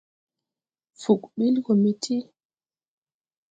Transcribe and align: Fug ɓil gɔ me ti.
Fug 1.01 1.21
ɓil 1.35 1.55
gɔ 1.65 1.73
me 1.81 1.91
ti. 2.03 2.15